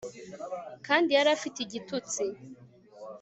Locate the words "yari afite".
1.17-1.57